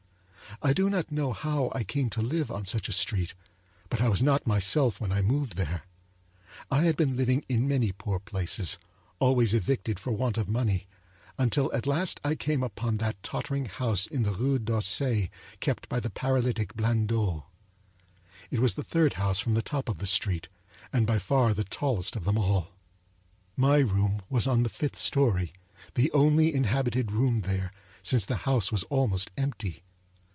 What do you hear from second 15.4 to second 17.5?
kept by the paralytic Blandot.